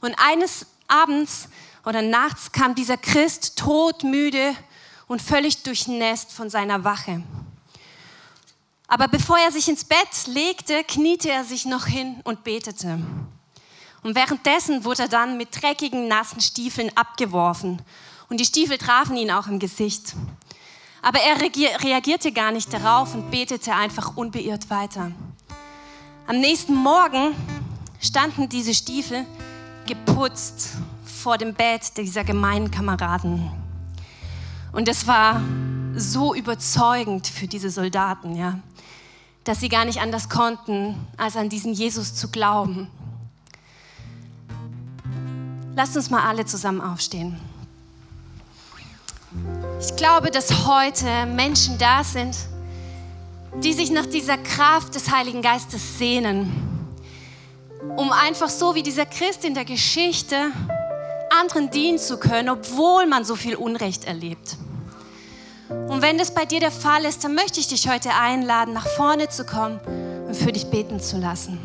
[0.00, 1.48] Und eines Abends
[1.84, 4.54] oder nachts kam dieser Christ todmüde
[5.06, 7.22] und völlig durchnässt von seiner Wache.
[8.86, 12.98] Aber bevor er sich ins Bett legte, kniete er sich noch hin und betete.
[14.02, 17.82] Und währenddessen wurde er dann mit dreckigen, nassen Stiefeln abgeworfen.
[18.30, 20.14] Und die Stiefel trafen ihn auch im Gesicht.
[21.02, 25.12] Aber er reagierte gar nicht darauf und betete einfach unbeirrt weiter.
[26.28, 27.34] Am nächsten Morgen
[28.02, 29.24] standen diese Stiefel
[29.86, 30.72] geputzt
[31.06, 33.50] vor dem Bett dieser gemeinen Kameraden.
[34.72, 35.40] Und es war
[35.96, 38.58] so überzeugend für diese Soldaten, ja,
[39.44, 42.88] dass sie gar nicht anders konnten, als an diesen Jesus zu glauben.
[45.74, 47.40] Lasst uns mal alle zusammen aufstehen.
[49.80, 52.36] Ich glaube, dass heute Menschen da sind,
[53.56, 56.52] die sich nach dieser Kraft des Heiligen Geistes sehnen,
[57.96, 60.36] um einfach so wie dieser Christ in der Geschichte
[61.40, 64.56] anderen dienen zu können, obwohl man so viel Unrecht erlebt.
[65.68, 68.86] Und wenn das bei dir der Fall ist, dann möchte ich dich heute einladen, nach
[68.86, 69.80] vorne zu kommen
[70.26, 71.58] und für dich beten zu lassen.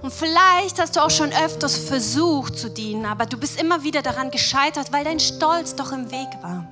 [0.00, 4.02] Und vielleicht hast du auch schon öfters versucht zu dienen, aber du bist immer wieder
[4.02, 6.66] daran gescheitert, weil dein Stolz doch im Weg war.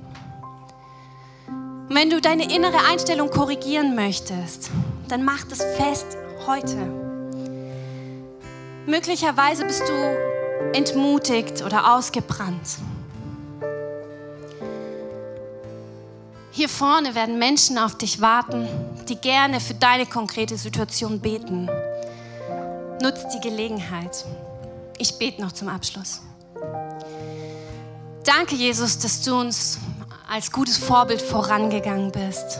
[1.93, 4.71] Und wenn du deine innere Einstellung korrigieren möchtest,
[5.09, 6.07] dann mach das fest
[6.47, 6.75] heute.
[8.87, 12.79] Möglicherweise bist du entmutigt oder ausgebrannt.
[16.49, 18.67] Hier vorne werden Menschen auf dich warten,
[19.07, 21.69] die gerne für deine konkrete Situation beten.
[23.03, 24.25] Nutzt die Gelegenheit.
[24.97, 26.21] Ich bete noch zum Abschluss.
[28.23, 29.77] Danke, Jesus, dass du uns
[30.33, 32.57] als gutes Vorbild vorangegangen bist.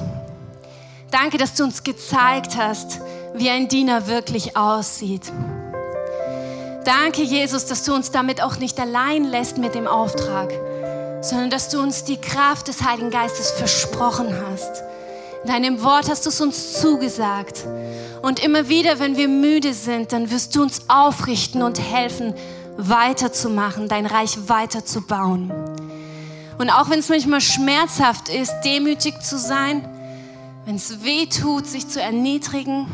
[1.09, 3.01] Danke, dass du uns gezeigt hast,
[3.33, 5.33] wie ein Diener wirklich aussieht.
[6.85, 10.53] Danke, Jesus, dass du uns damit auch nicht allein lässt mit dem Auftrag,
[11.21, 14.83] sondern dass du uns die Kraft des Heiligen Geistes versprochen hast.
[15.43, 17.65] In deinem Wort hast du es uns zugesagt.
[18.21, 22.35] Und immer wieder, wenn wir müde sind, dann wirst du uns aufrichten und helfen,
[22.77, 25.72] weiterzumachen, dein Reich weiterzubauen.
[26.57, 29.87] Und auch wenn es manchmal schmerzhaft ist, demütig zu sein,
[30.65, 32.87] wenn es weh tut, sich zu erniedrigen,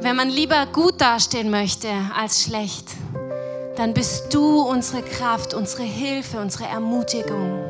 [0.00, 2.88] wenn man lieber gut dastehen möchte als schlecht,
[3.76, 7.64] dann bist du unsere Kraft, unsere Hilfe, unsere Ermutigung.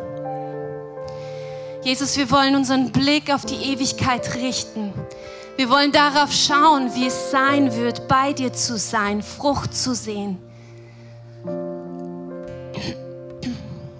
[1.82, 4.92] Jesus, wir wollen unseren Blick auf die Ewigkeit richten.
[5.56, 10.38] Wir wollen darauf schauen, wie es sein wird, bei dir zu sein, Frucht zu sehen.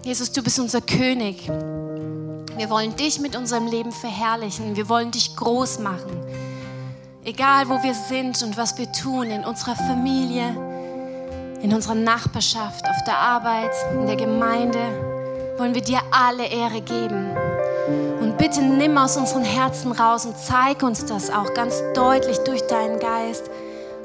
[0.06, 1.48] Jesus, du bist unser König.
[1.48, 4.76] Wir wollen dich mit unserem Leben verherrlichen.
[4.76, 6.12] Wir wollen dich groß machen.
[7.24, 10.54] Egal, wo wir sind und was wir tun, in unserer Familie,
[11.60, 14.78] in unserer Nachbarschaft, auf der Arbeit, in der Gemeinde,
[15.58, 17.26] wollen wir dir alle Ehre geben.
[18.20, 22.64] Und bitte nimm aus unseren Herzen raus und zeig uns das auch ganz deutlich durch
[22.68, 23.50] deinen Geist,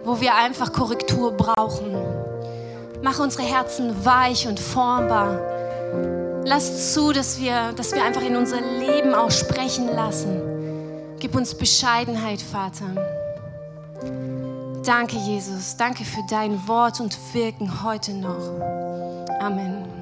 [0.04, 1.96] wo wir einfach Korrektur brauchen.
[3.04, 5.61] Mach unsere Herzen weich und formbar
[6.44, 10.42] Lass zu, dass wir, dass wir einfach in unser Leben auch sprechen lassen.
[11.20, 12.96] Gib uns Bescheidenheit, Vater.
[14.84, 15.78] Danke, Jesus.
[15.78, 18.60] Danke für dein Wort und Wirken heute noch.
[19.40, 20.01] Amen.